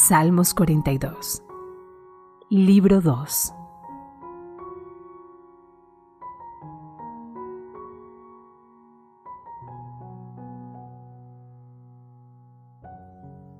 [0.00, 1.42] Salmos 42
[2.50, 3.54] Libro 2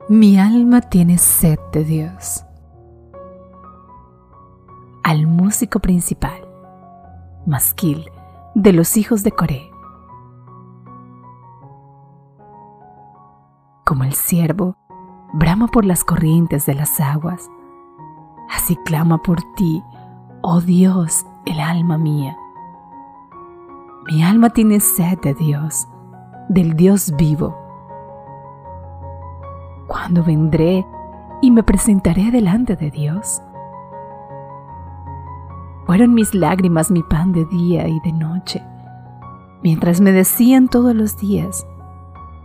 [0.08, 2.44] Mi alma tiene sed de Dios.
[5.02, 6.48] Al músico principal,
[7.46, 8.08] Masquil,
[8.54, 9.70] de los hijos de Coré.
[13.84, 14.76] Como el ciervo,
[15.32, 17.50] brama por las corrientes de las aguas.
[18.50, 19.82] Así clama por ti,
[20.42, 22.36] oh Dios, el alma mía.
[24.06, 25.86] Mi alma tiene sed de Dios,
[26.48, 27.56] del Dios vivo.
[29.86, 30.86] ¿Cuándo vendré
[31.42, 33.42] y me presentaré delante de Dios?
[35.86, 38.62] Fueron mis lágrimas mi pan de día y de noche,
[39.62, 41.66] mientras me decían todos los días,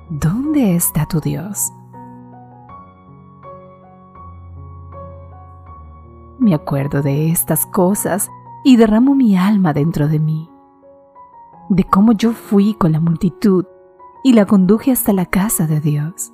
[0.10, 1.74] ¿dónde está tu Dios?
[6.40, 8.30] Me acuerdo de estas cosas
[8.64, 10.50] y derramo mi alma dentro de mí,
[11.70, 13.66] de cómo yo fui con la multitud
[14.24, 16.34] y la conduje hasta la casa de Dios,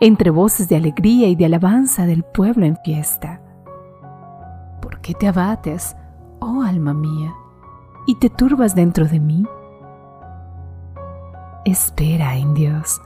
[0.00, 3.42] entre voces de alegría y de alabanza del pueblo en fiesta.
[4.82, 5.96] ¿Por qué te abates,
[6.40, 7.34] oh alma mía,
[8.06, 9.44] y te turbas dentro de mí?
[11.64, 13.00] Espera en Dios,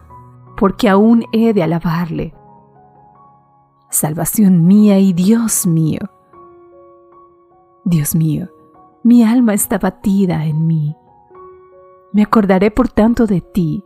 [0.56, 2.34] porque aún he de alabarle.
[3.94, 6.00] Salvación mía y Dios mío
[7.84, 8.48] Dios mío,
[9.04, 10.96] mi alma está batida en mí.
[12.12, 13.84] Me acordaré por tanto de ti,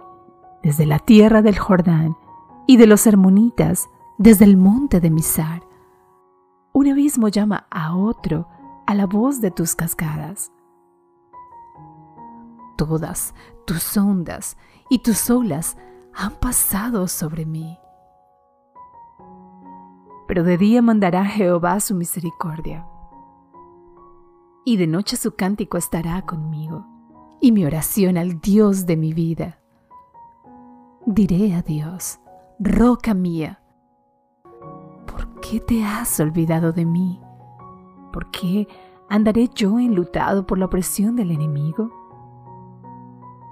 [0.63, 2.17] desde la tierra del Jordán,
[2.67, 5.63] y de los hermonitas, desde el monte de Misar.
[6.73, 8.49] Un abismo llama a otro
[8.87, 10.51] a la voz de tus cascadas.
[12.79, 13.35] Todas
[13.67, 14.57] tus ondas
[14.89, 15.77] y tus olas
[16.15, 17.77] han pasado sobre mí.
[20.29, 22.87] Pero de día mandará Jehová su misericordia
[24.69, 26.85] y de noche su cántico estará conmigo,
[27.41, 29.61] y mi oración al Dios de mi vida.
[31.07, 32.21] Diré a Dios,
[32.59, 33.63] roca mía,
[35.07, 37.19] ¿por qué te has olvidado de mí?
[38.13, 38.69] ¿Por qué
[39.09, 41.91] andaré yo enlutado por la opresión del enemigo?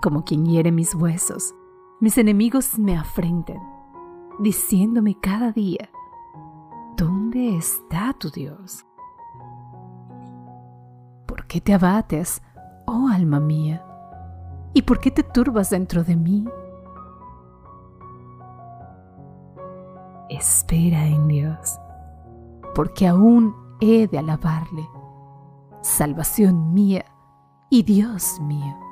[0.03, 1.55] Como quien hiere mis huesos,
[1.99, 3.63] mis enemigos me afrenten,
[4.39, 5.89] diciéndome cada día,
[7.37, 8.87] ¿dónde está tu Dios?
[11.27, 12.41] ¿Por qué te abates,
[12.87, 13.85] oh alma mía?
[14.73, 16.47] ¿Y por qué te turbas dentro de mí?
[20.31, 21.79] Espera en Dios,
[22.75, 24.89] porque aún he de alabarle,
[25.83, 27.05] salvación mía
[27.69, 28.86] y Dios mío.